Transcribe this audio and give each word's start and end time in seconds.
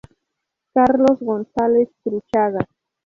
Carlos 0.73 1.19
González 1.19 1.87
Cruchaga. 2.03 2.67